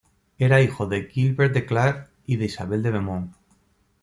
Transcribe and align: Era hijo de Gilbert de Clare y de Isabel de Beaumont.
Era 0.39 0.61
hijo 0.61 0.87
de 0.87 1.03
Gilbert 1.03 1.53
de 1.53 1.67
Clare 1.67 2.05
y 2.25 2.37
de 2.37 2.45
Isabel 2.45 2.81
de 2.81 2.89
Beaumont. 2.89 3.35